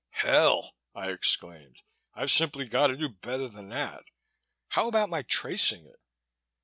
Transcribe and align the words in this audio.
"Hell," 0.23 0.73
I 0.95 1.11
exclaimed, 1.11 1.83
"I've 2.15 2.31
simply 2.31 2.65
got 2.65 2.87
to 2.87 2.97
do 2.97 3.07
better 3.07 3.47
than 3.47 3.69
that. 3.69 4.01
How 4.69 4.87
about 4.87 5.09
my 5.09 5.21
tracing 5.21 5.85
it?" 5.85 5.99